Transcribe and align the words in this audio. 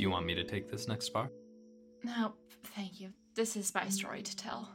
Do 0.00 0.04
you 0.04 0.10
want 0.10 0.24
me 0.24 0.34
to 0.34 0.44
take 0.44 0.70
this 0.70 0.88
next 0.88 1.10
part? 1.10 1.30
No, 2.02 2.32
thank 2.74 3.02
you. 3.02 3.10
This 3.34 3.54
is 3.54 3.74
my 3.74 3.86
story 3.90 4.22
to 4.22 4.34
tell. 4.34 4.72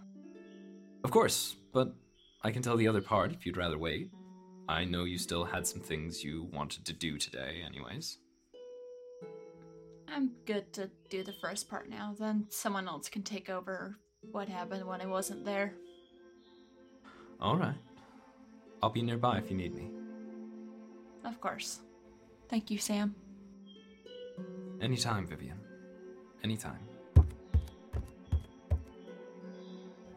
Of 1.04 1.09
course, 1.09 1.55
but 1.73 1.95
I 2.44 2.52
can 2.52 2.62
tell 2.62 2.77
the 2.77 2.88
other 2.88 3.02
part 3.02 3.34
if 3.34 3.44
you'd 3.44 3.58
rather 3.58 3.80
wait. 3.80 4.12
I 4.70 4.86
know 4.86 5.05
you 5.05 5.17
still 5.17 5.44
had 5.44 5.66
some 5.66 5.81
things 5.81 6.23
you 6.23 6.48
wanted 6.53 6.86
to 6.86 6.94
do 6.94 7.17
today, 7.17 7.64
anyways. 7.66 8.20
I'm 10.08 10.30
good 10.45 10.72
to 10.73 10.91
do 11.09 11.23
the 11.23 11.34
first 11.42 11.72
part 11.72 11.89
now, 11.89 12.16
then 12.20 12.45
someone 12.52 12.88
else 12.88 13.09
can 13.09 13.23
take 13.23 13.50
over 13.50 13.98
what 14.31 14.48
happened 14.48 14.86
when 14.86 15.02
I 15.02 15.08
wasn't 15.08 15.44
there. 15.44 15.73
Alright. 17.42 17.81
I'll 18.84 18.92
be 18.92 19.02
nearby 19.02 19.39
if 19.39 19.50
you 19.50 19.58
need 19.58 19.73
me. 19.73 19.89
Of 21.23 21.42
course. 21.42 21.80
Thank 22.48 22.70
you, 22.70 22.78
Sam. 22.78 23.16
Anytime, 24.82 25.26
Vivienne. 25.28 25.60
Anytime. 26.44 26.80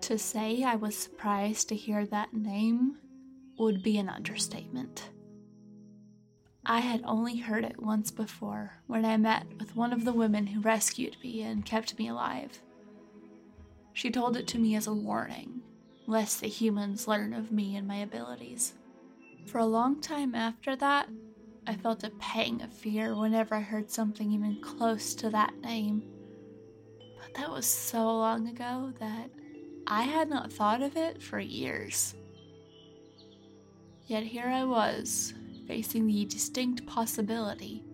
To 0.03 0.19
say 0.19 0.65
I 0.65 0.77
was 0.77 0.97
surprised 0.97 1.69
to 1.69 1.77
hear 1.77 2.07
that 2.07 2.33
name 2.33 2.97
would 3.59 3.83
be 3.83 3.98
an 3.98 4.09
understatement. 4.09 5.11
I 6.65 6.81
had 6.81 7.03
only 7.05 7.37
heard 7.37 7.65
it 7.65 7.83
once 7.83 8.11
before 8.11 8.73
when 8.87 9.05
I 9.05 9.17
met 9.17 9.47
with 9.59 9.75
one 9.77 9.92
of 9.92 10.05
the 10.05 10.12
women 10.12 10.47
who 10.47 10.61
rescued 10.61 11.17
me 11.22 11.43
and 11.43 11.65
kept 11.65 11.98
me 11.98 12.09
alive. 12.09 12.61
She 13.93 14.11
told 14.11 14.37
it 14.37 14.47
to 14.48 14.59
me 14.59 14.77
as 14.77 14.87
a 14.87 14.93
warning, 14.95 15.62
lest 16.06 16.41
the 16.41 16.47
humans 16.47 17.09
learn 17.09 17.33
of 17.33 17.50
me 17.50 17.75
and 17.75 17.89
my 17.89 17.97
abilities. 17.97 18.75
For 19.47 19.59
a 19.59 19.67
long 19.67 20.00
time 20.00 20.34
after 20.34 20.77
that, 20.77 21.09
I 21.69 21.77
felt 21.77 22.02
a 22.02 22.11
pang 22.19 22.62
of 22.62 22.72
fear 22.72 23.14
whenever 23.14 23.55
I 23.55 23.61
heard 23.61 23.91
something 23.91 24.33
even 24.33 24.58
close 24.62 25.14
to 25.16 25.28
that 25.28 25.55
name. 25.61 26.02
But 27.20 27.34
that 27.34 27.50
was 27.50 27.66
so 27.66 28.06
long 28.06 28.48
ago 28.48 28.94
that 29.00 29.28
I 29.86 30.00
had 30.00 30.30
not 30.30 30.50
thought 30.50 30.80
of 30.80 30.97
it 30.97 31.22
for 31.22 31.38
years. 31.38 32.14
Yet 34.06 34.22
here 34.22 34.47
I 34.47 34.64
was, 34.64 35.34
facing 35.66 36.06
the 36.06 36.25
distinct 36.25 36.86
possibility 36.86 37.84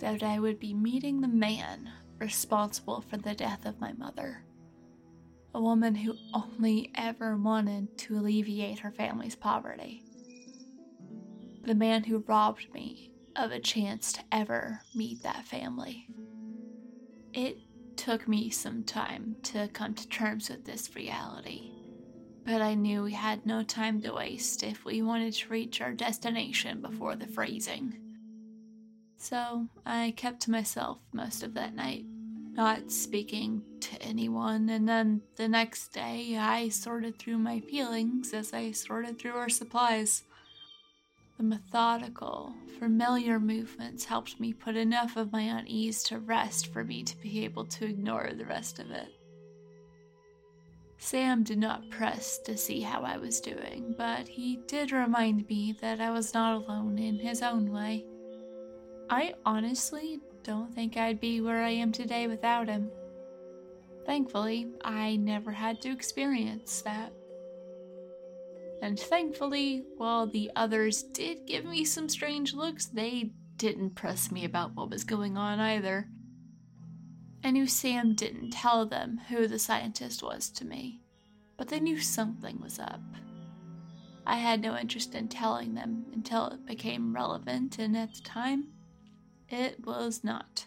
that 0.00 0.24
I 0.24 0.40
would 0.40 0.58
be 0.58 0.74
meeting 0.74 1.20
the 1.20 1.28
man 1.28 1.92
responsible 2.18 3.04
for 3.08 3.16
the 3.16 3.34
death 3.34 3.64
of 3.64 3.80
my 3.80 3.92
mother. 3.92 4.42
A 5.54 5.62
woman 5.62 5.94
who 5.94 6.16
only 6.34 6.90
ever 6.96 7.36
wanted 7.36 7.96
to 7.98 8.18
alleviate 8.18 8.80
her 8.80 8.90
family's 8.90 9.36
poverty. 9.36 10.02
The 11.68 11.74
man 11.74 12.04
who 12.04 12.24
robbed 12.26 12.72
me 12.72 13.12
of 13.36 13.52
a 13.52 13.60
chance 13.60 14.12
to 14.14 14.20
ever 14.32 14.80
meet 14.94 15.22
that 15.22 15.46
family. 15.46 16.08
It 17.32 17.58
took 17.96 18.26
me 18.26 18.50
some 18.50 18.82
time 18.82 19.36
to 19.44 19.68
come 19.68 19.94
to 19.94 20.08
terms 20.08 20.48
with 20.48 20.64
this 20.64 20.96
reality 20.96 21.72
but 22.48 22.62
I 22.62 22.72
knew 22.72 23.02
we 23.02 23.12
had 23.12 23.44
no 23.44 23.62
time 23.62 24.00
to 24.00 24.14
waste 24.14 24.62
if 24.62 24.82
we 24.86 25.02
wanted 25.02 25.34
to 25.34 25.50
reach 25.50 25.82
our 25.82 25.92
destination 25.92 26.80
before 26.80 27.14
the 27.14 27.26
freezing. 27.26 27.98
So 29.18 29.68
I 29.84 30.14
kept 30.16 30.40
to 30.42 30.50
myself 30.50 30.96
most 31.12 31.42
of 31.42 31.52
that 31.54 31.74
night, 31.74 32.06
not 32.52 32.90
speaking 32.90 33.60
to 33.80 34.00
anyone, 34.00 34.70
and 34.70 34.88
then 34.88 35.20
the 35.36 35.46
next 35.46 35.88
day 35.88 36.38
I 36.38 36.70
sorted 36.70 37.18
through 37.18 37.36
my 37.36 37.60
feelings 37.60 38.32
as 38.32 38.54
I 38.54 38.70
sorted 38.70 39.18
through 39.18 39.36
our 39.36 39.50
supplies. 39.50 40.24
The 41.38 41.44
methodical, 41.44 42.52
familiar 42.80 43.38
movements 43.38 44.04
helped 44.04 44.40
me 44.40 44.52
put 44.52 44.76
enough 44.76 45.16
of 45.16 45.30
my 45.30 45.42
unease 45.42 46.02
to 46.04 46.18
rest 46.18 46.72
for 46.72 46.82
me 46.82 47.04
to 47.04 47.16
be 47.18 47.44
able 47.44 47.64
to 47.66 47.84
ignore 47.84 48.32
the 48.36 48.44
rest 48.44 48.80
of 48.80 48.90
it. 48.90 49.08
Sam 50.98 51.44
did 51.44 51.58
not 51.58 51.90
press 51.90 52.38
to 52.40 52.56
see 52.56 52.80
how 52.80 53.02
I 53.02 53.18
was 53.18 53.40
doing, 53.40 53.94
but 53.96 54.26
he 54.26 54.58
did 54.66 54.90
remind 54.90 55.46
me 55.48 55.76
that 55.80 56.00
I 56.00 56.10
was 56.10 56.34
not 56.34 56.56
alone 56.56 56.98
in 56.98 57.20
his 57.20 57.40
own 57.40 57.70
way. 57.70 58.04
I 59.08 59.34
honestly 59.46 60.18
don't 60.42 60.74
think 60.74 60.96
I'd 60.96 61.20
be 61.20 61.40
where 61.40 61.62
I 61.62 61.70
am 61.70 61.92
today 61.92 62.26
without 62.26 62.66
him. 62.66 62.90
Thankfully, 64.04 64.72
I 64.84 65.14
never 65.16 65.52
had 65.52 65.80
to 65.82 65.92
experience 65.92 66.82
that. 66.82 67.12
And 68.80 68.98
thankfully, 68.98 69.84
while 69.96 70.26
the 70.26 70.50
others 70.54 71.02
did 71.02 71.46
give 71.46 71.64
me 71.64 71.84
some 71.84 72.08
strange 72.08 72.54
looks, 72.54 72.86
they 72.86 73.32
didn't 73.56 73.96
press 73.96 74.30
me 74.30 74.44
about 74.44 74.74
what 74.74 74.90
was 74.90 75.04
going 75.04 75.36
on 75.36 75.58
either. 75.58 76.08
I 77.42 77.50
knew 77.50 77.66
Sam 77.66 78.14
didn't 78.14 78.50
tell 78.50 78.86
them 78.86 79.20
who 79.28 79.46
the 79.46 79.58
scientist 79.58 80.22
was 80.22 80.48
to 80.50 80.64
me, 80.64 81.00
but 81.56 81.68
they 81.68 81.80
knew 81.80 82.00
something 82.00 82.60
was 82.60 82.78
up. 82.78 83.00
I 84.26 84.36
had 84.36 84.60
no 84.60 84.76
interest 84.76 85.14
in 85.14 85.28
telling 85.28 85.74
them 85.74 86.06
until 86.12 86.48
it 86.48 86.66
became 86.66 87.14
relevant, 87.14 87.78
and 87.78 87.96
at 87.96 88.14
the 88.14 88.20
time, 88.20 88.68
it 89.48 89.84
was 89.86 90.22
not. 90.22 90.66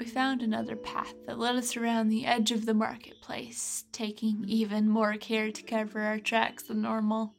We 0.00 0.06
found 0.06 0.42
another 0.42 0.76
path 0.76 1.12
that 1.26 1.38
led 1.38 1.56
us 1.56 1.76
around 1.76 2.08
the 2.08 2.24
edge 2.24 2.52
of 2.52 2.64
the 2.64 2.72
marketplace, 2.72 3.84
taking 3.92 4.46
even 4.48 4.88
more 4.88 5.18
care 5.18 5.52
to 5.52 5.62
cover 5.62 6.00
our 6.00 6.18
tracks 6.18 6.62
than 6.62 6.80
normal. 6.80 7.34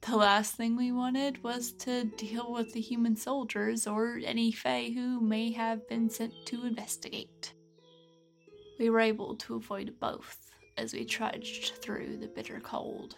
The 0.00 0.16
last 0.16 0.54
thing 0.54 0.74
we 0.74 0.90
wanted 0.90 1.44
was 1.44 1.72
to 1.80 2.04
deal 2.04 2.50
with 2.50 2.72
the 2.72 2.80
human 2.80 3.14
soldiers 3.14 3.86
or 3.86 4.18
any 4.24 4.52
Fae 4.52 4.90
who 4.94 5.20
may 5.20 5.52
have 5.52 5.86
been 5.86 6.08
sent 6.08 6.32
to 6.46 6.64
investigate. 6.64 7.52
We 8.78 8.88
were 8.88 9.00
able 9.00 9.36
to 9.36 9.56
avoid 9.56 10.00
both 10.00 10.50
as 10.78 10.94
we 10.94 11.04
trudged 11.04 11.74
through 11.82 12.16
the 12.16 12.26
bitter 12.26 12.58
cold. 12.58 13.16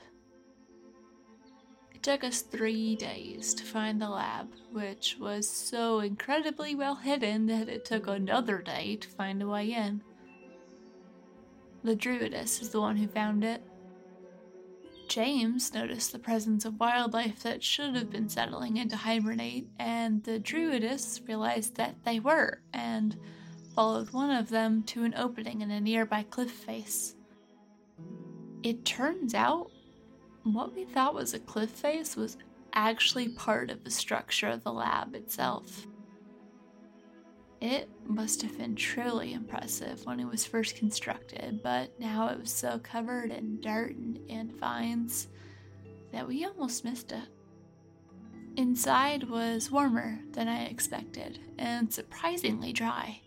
It 1.96 2.02
took 2.02 2.24
us 2.24 2.42
three 2.42 2.94
days 2.94 3.54
to 3.54 3.64
find 3.64 4.00
the 4.00 4.10
lab, 4.10 4.52
which 4.70 5.16
was 5.18 5.48
so 5.48 6.00
incredibly 6.00 6.74
well 6.74 6.96
hidden 6.96 7.46
that 7.46 7.70
it 7.70 7.86
took 7.86 8.06
another 8.06 8.58
day 8.58 8.96
to 8.96 9.08
find 9.08 9.42
a 9.42 9.48
way 9.48 9.72
in. 9.72 10.02
The 11.82 11.96
Druidess 11.96 12.60
is 12.60 12.68
the 12.68 12.82
one 12.82 12.98
who 12.98 13.08
found 13.08 13.44
it, 13.44 13.62
James 15.08 15.72
noticed 15.72 16.12
the 16.12 16.18
presence 16.18 16.66
of 16.66 16.78
wildlife 16.78 17.42
that 17.44 17.62
should 17.64 17.96
have 17.96 18.10
been 18.10 18.28
settling 18.28 18.76
in 18.76 18.90
to 18.90 18.96
hibernate, 18.96 19.66
and 19.78 20.22
the 20.24 20.38
Druidess 20.38 21.26
realized 21.26 21.76
that 21.76 21.94
they 22.04 22.20
were, 22.20 22.60
and 22.74 23.16
followed 23.74 24.10
one 24.10 24.30
of 24.30 24.50
them 24.50 24.82
to 24.82 25.04
an 25.04 25.14
opening 25.16 25.62
in 25.62 25.70
a 25.70 25.80
nearby 25.80 26.24
cliff 26.24 26.50
face. 26.50 27.14
It 28.62 28.84
turns 28.84 29.32
out, 29.32 29.70
what 30.54 30.74
we 30.74 30.84
thought 30.84 31.14
was 31.14 31.34
a 31.34 31.38
cliff 31.38 31.70
face 31.70 32.16
was 32.16 32.36
actually 32.72 33.28
part 33.30 33.70
of 33.70 33.84
the 33.84 33.90
structure 33.90 34.48
of 34.48 34.62
the 34.62 34.72
lab 34.72 35.14
itself. 35.14 35.86
It 37.60 37.88
must 38.04 38.42
have 38.42 38.58
been 38.58 38.76
truly 38.76 39.32
impressive 39.32 40.04
when 40.04 40.20
it 40.20 40.26
was 40.26 40.44
first 40.44 40.76
constructed, 40.76 41.60
but 41.62 41.98
now 41.98 42.28
it 42.28 42.38
was 42.38 42.53
so 42.53 42.78
covered 42.78 43.30
in 43.30 43.60
dirt 43.60 43.97
and, 43.97 44.53
vines 44.53 45.28
that 46.12 46.28
we 46.28 46.44
almost 46.44 46.84
missed 46.84 47.12
it. 47.12 47.28
Inside 48.56 49.24
was 49.24 49.71
warmer 49.71 50.18
than 50.32 50.48
I 50.48 50.66
expected 50.66 51.38
and 51.59 51.92
surprisingly 51.92 52.72
dry. 52.72 53.21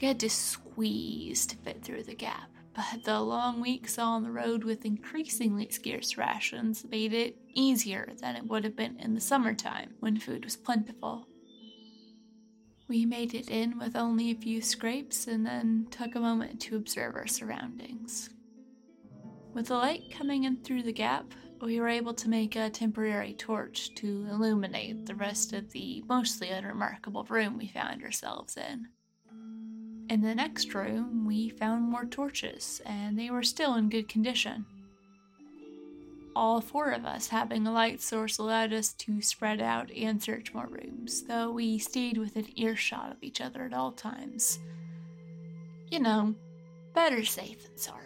We 0.00 0.08
had 0.08 0.20
to 0.20 0.30
squeeze 0.30 1.46
to 1.46 1.56
fit 1.56 1.82
through 1.82 2.02
the 2.02 2.14
gap, 2.14 2.50
but 2.74 3.04
the 3.04 3.20
long 3.20 3.60
weeks 3.60 3.98
on 3.98 4.24
the 4.24 4.30
road 4.30 4.64
with 4.64 4.84
increasingly 4.84 5.68
scarce 5.70 6.18
rations 6.18 6.84
made 6.84 7.12
it 7.12 7.36
easier 7.54 8.12
than 8.20 8.36
it 8.36 8.46
would 8.46 8.64
have 8.64 8.76
been 8.76 8.98
in 8.98 9.14
the 9.14 9.20
summertime 9.20 9.94
when 10.00 10.18
food 10.18 10.44
was 10.44 10.56
plentiful. 10.56 11.28
We 12.88 13.06
made 13.06 13.34
it 13.34 13.48
in 13.48 13.78
with 13.78 13.96
only 13.96 14.30
a 14.30 14.34
few 14.34 14.60
scrapes 14.60 15.26
and 15.26 15.46
then 15.46 15.86
took 15.90 16.14
a 16.14 16.20
moment 16.20 16.60
to 16.62 16.76
observe 16.76 17.14
our 17.14 17.26
surroundings. 17.26 18.30
With 19.54 19.68
the 19.68 19.76
light 19.76 20.12
coming 20.12 20.44
in 20.44 20.56
through 20.62 20.82
the 20.82 20.92
gap, 20.92 21.32
we 21.62 21.80
were 21.80 21.88
able 21.88 22.12
to 22.14 22.28
make 22.28 22.56
a 22.56 22.68
temporary 22.68 23.32
torch 23.32 23.94
to 23.94 24.26
illuminate 24.28 25.06
the 25.06 25.14
rest 25.14 25.52
of 25.52 25.70
the 25.70 26.02
mostly 26.08 26.50
unremarkable 26.50 27.24
room 27.24 27.56
we 27.56 27.68
found 27.68 28.02
ourselves 28.02 28.56
in. 28.56 28.88
In 30.10 30.20
the 30.20 30.34
next 30.34 30.74
room, 30.74 31.26
we 31.26 31.48
found 31.48 31.82
more 31.82 32.04
torches, 32.04 32.80
and 32.84 33.18
they 33.18 33.30
were 33.30 33.42
still 33.42 33.74
in 33.74 33.88
good 33.88 34.08
condition 34.08 34.66
all 36.36 36.60
four 36.60 36.90
of 36.90 37.04
us 37.04 37.28
having 37.28 37.66
a 37.66 37.72
light 37.72 38.00
source 38.00 38.38
allowed 38.38 38.72
us 38.72 38.92
to 38.92 39.22
spread 39.22 39.60
out 39.60 39.90
and 39.92 40.22
search 40.22 40.52
more 40.52 40.68
rooms, 40.68 41.22
though 41.22 41.50
we 41.50 41.78
stayed 41.78 42.18
within 42.18 42.46
earshot 42.58 43.12
of 43.12 43.22
each 43.22 43.40
other 43.40 43.64
at 43.64 43.72
all 43.72 43.92
times. 43.92 44.58
You 45.90 46.00
know, 46.00 46.34
better 46.92 47.24
safe 47.24 47.62
than 47.62 47.78
sorry. 47.78 48.00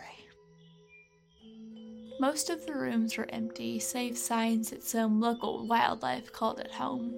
Most 2.21 2.51
of 2.51 2.67
the 2.67 2.75
rooms 2.75 3.17
were 3.17 3.31
empty, 3.31 3.79
save 3.79 4.19
signs 4.19 4.71
that 4.71 4.83
some 4.83 5.21
local 5.21 5.67
wildlife 5.67 6.33
called 6.33 6.59
it 6.59 6.73
home. 6.73 7.15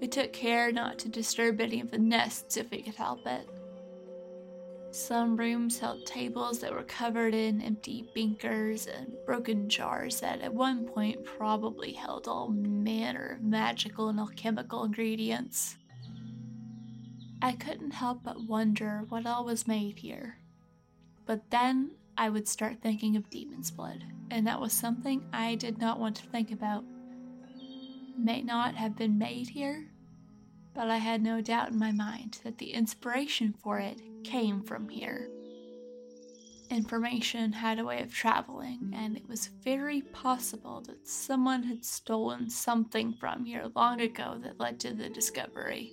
We 0.00 0.08
took 0.08 0.32
care 0.32 0.72
not 0.72 0.98
to 1.00 1.08
disturb 1.08 1.60
any 1.60 1.80
of 1.80 1.90
the 1.90 1.98
nests 1.98 2.56
if 2.56 2.70
we 2.70 2.82
could 2.82 2.94
help 2.94 3.26
it. 3.26 3.48
Some 4.90 5.36
rooms 5.36 5.78
held 5.78 6.06
tables 6.06 6.60
that 6.60 6.72
were 6.72 6.82
covered 6.82 7.34
in 7.34 7.60
empty 7.60 8.08
beakers 8.14 8.86
and 8.86 9.12
broken 9.26 9.68
jars 9.68 10.20
that 10.20 10.40
at 10.40 10.54
one 10.54 10.86
point 10.86 11.24
probably 11.24 11.92
held 11.92 12.26
all 12.26 12.48
manner 12.48 13.36
of 13.38 13.42
magical 13.42 14.08
and 14.08 14.18
alchemical 14.18 14.84
ingredients. 14.84 15.76
I 17.42 17.52
couldn't 17.52 17.92
help 17.92 18.22
but 18.24 18.48
wonder 18.48 19.04
what 19.08 19.26
all 19.26 19.44
was 19.44 19.68
made 19.68 19.98
here. 19.98 20.38
But 21.26 21.50
then 21.50 21.92
I 22.16 22.30
would 22.30 22.48
start 22.48 22.80
thinking 22.80 23.14
of 23.14 23.28
demon's 23.30 23.70
blood, 23.70 24.02
and 24.30 24.46
that 24.46 24.60
was 24.60 24.72
something 24.72 25.22
I 25.32 25.54
did 25.54 25.78
not 25.78 26.00
want 26.00 26.16
to 26.16 26.26
think 26.26 26.50
about. 26.50 26.84
May 28.16 28.42
not 28.42 28.74
have 28.74 28.96
been 28.96 29.18
made 29.18 29.50
here, 29.50 29.86
but 30.74 30.88
I 30.88 30.96
had 30.96 31.22
no 31.22 31.40
doubt 31.40 31.70
in 31.70 31.78
my 31.78 31.92
mind 31.92 32.40
that 32.42 32.58
the 32.58 32.72
inspiration 32.72 33.54
for 33.62 33.78
it 33.78 34.00
came 34.28 34.62
from 34.62 34.90
here. 34.90 35.30
Information 36.68 37.50
had 37.50 37.78
a 37.78 37.84
way 37.84 38.02
of 38.02 38.12
traveling, 38.12 38.92
and 38.94 39.16
it 39.16 39.26
was 39.26 39.48
very 39.64 40.02
possible 40.02 40.82
that 40.82 41.08
someone 41.08 41.62
had 41.62 41.82
stolen 41.82 42.50
something 42.50 43.14
from 43.14 43.46
here 43.46 43.70
long 43.74 44.02
ago 44.02 44.38
that 44.42 44.60
led 44.60 44.78
to 44.80 44.92
the 44.92 45.08
discovery. 45.08 45.92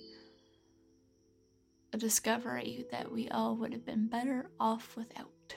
A 1.94 1.96
discovery 1.96 2.84
that 2.90 3.10
we 3.10 3.26
all 3.30 3.56
would 3.56 3.72
have 3.72 3.86
been 3.86 4.06
better 4.06 4.50
off 4.60 4.96
without. 4.96 5.54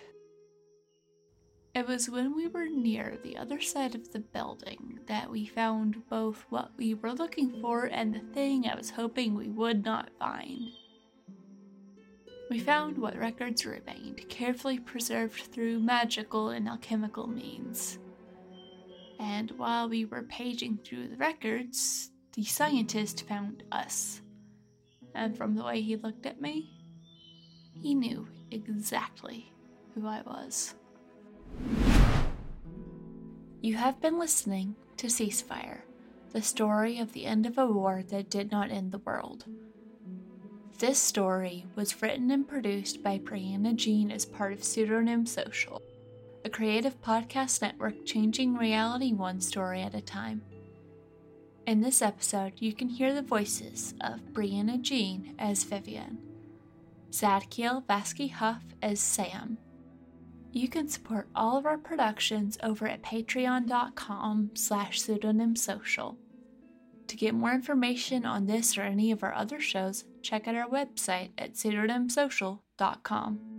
It 1.75 1.85
was 1.85 2.09
when 2.09 2.33
we 2.33 2.47
were 2.47 2.69
near 2.69 3.17
the 3.21 3.35
other 3.35 3.59
side 3.59 3.93
of 3.93 4.13
the 4.13 4.19
building 4.19 4.99
that 5.07 5.29
we 5.29 5.45
found 5.45 6.07
both 6.09 6.45
what 6.49 6.71
we 6.77 6.93
were 6.93 7.11
looking 7.11 7.59
for 7.61 7.85
and 7.85 8.15
the 8.15 8.33
thing 8.33 8.65
I 8.65 8.75
was 8.75 8.91
hoping 8.91 9.35
we 9.35 9.49
would 9.49 9.83
not 9.83 10.11
find. 10.17 10.69
We 12.49 12.59
found 12.59 12.97
what 12.97 13.15
records 13.15 13.63
remained, 13.63 14.27
carefully 14.27 14.79
preserved 14.79 15.39
through 15.53 15.81
magical 15.81 16.49
and 16.49 16.67
alchemical 16.67 17.27
means. 17.27 17.99
And 19.19 19.51
while 19.51 19.87
we 19.87 20.05
were 20.05 20.23
paging 20.23 20.79
through 20.83 21.09
the 21.09 21.17
records, 21.17 22.09
the 22.33 22.43
scientist 22.43 23.27
found 23.27 23.63
us. 23.71 24.21
And 25.13 25.37
from 25.37 25.53
the 25.53 25.63
way 25.63 25.81
he 25.81 25.95
looked 25.95 26.25
at 26.25 26.41
me, 26.41 26.71
he 27.73 27.93
knew 27.93 28.27
exactly 28.49 29.53
who 29.93 30.07
I 30.07 30.21
was. 30.21 30.73
You 33.61 33.75
have 33.75 34.01
been 34.01 34.17
listening 34.17 34.75
to 34.97 35.07
Ceasefire, 35.07 35.81
the 36.31 36.41
story 36.41 36.97
of 36.97 37.13
the 37.13 37.25
end 37.25 37.45
of 37.45 37.59
a 37.59 37.67
war 37.67 38.03
that 38.09 38.31
did 38.31 38.51
not 38.51 38.71
end 38.71 38.91
the 38.91 38.99
world. 38.99 39.45
This 40.79 40.97
story 40.97 41.65
was 41.75 42.01
written 42.01 42.31
and 42.31 42.47
produced 42.47 43.03
by 43.03 43.19
Brianna 43.19 43.75
Jean 43.75 44.11
as 44.11 44.23
part 44.23 44.53
of 44.53 44.63
Pseudonym 44.63 45.25
Social, 45.25 45.81
a 46.45 46.49
creative 46.49 47.01
podcast 47.01 47.61
network 47.61 48.05
changing 48.05 48.55
reality 48.55 49.11
one 49.11 49.41
story 49.41 49.81
at 49.81 49.93
a 49.93 49.99
time. 49.99 50.41
In 51.67 51.81
this 51.81 52.01
episode, 52.01 52.53
you 52.59 52.71
can 52.71 52.87
hear 52.87 53.13
the 53.13 53.21
voices 53.21 53.93
of 53.99 54.21
Brianna 54.31 54.81
Jean 54.81 55.35
as 55.37 55.65
Vivienne, 55.65 56.17
Zadkiel 57.11 57.83
Vasky 57.85 58.31
Huff 58.31 58.63
as 58.81 59.01
Sam. 59.01 59.57
You 60.53 60.69
can 60.69 60.87
support 60.87 61.27
all 61.35 61.57
of 61.57 61.65
our 61.65 61.77
productions 61.77 62.57
over 62.63 62.87
at 62.87 63.03
patreon.com 63.03 64.51
slash 64.53 65.01
pseudonymsocial. 65.01 66.15
To 67.09 67.17
get 67.17 67.33
more 67.33 67.51
information 67.51 68.23
on 68.23 68.45
this 68.45 68.77
or 68.77 68.83
any 68.83 69.11
of 69.11 69.23
our 69.23 69.33
other 69.33 69.59
shows, 69.59 70.03
check 70.21 70.47
out 70.47 70.53
our 70.53 70.69
website 70.69 71.31
at 71.39 71.55
pseudonymsocial.com. 71.55 73.58